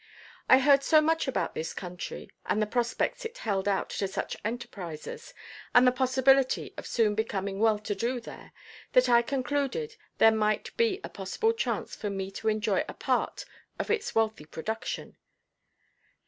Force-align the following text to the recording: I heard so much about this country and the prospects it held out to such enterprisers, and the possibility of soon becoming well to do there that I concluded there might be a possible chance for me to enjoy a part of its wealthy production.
I 0.49 0.57
heard 0.57 0.81
so 0.81 0.99
much 0.99 1.27
about 1.27 1.53
this 1.53 1.75
country 1.75 2.31
and 2.47 2.59
the 2.59 2.65
prospects 2.65 3.23
it 3.23 3.37
held 3.37 3.67
out 3.67 3.91
to 3.91 4.07
such 4.07 4.35
enterprisers, 4.41 5.31
and 5.75 5.85
the 5.85 5.91
possibility 5.91 6.73
of 6.75 6.87
soon 6.87 7.13
becoming 7.13 7.59
well 7.59 7.77
to 7.77 7.93
do 7.93 8.19
there 8.19 8.51
that 8.93 9.07
I 9.09 9.21
concluded 9.21 9.97
there 10.17 10.31
might 10.31 10.75
be 10.75 11.01
a 11.03 11.09
possible 11.09 11.53
chance 11.53 11.95
for 11.95 12.09
me 12.09 12.31
to 12.31 12.47
enjoy 12.47 12.83
a 12.89 12.95
part 12.95 13.45
of 13.77 13.91
its 13.91 14.15
wealthy 14.15 14.45
production. 14.45 15.17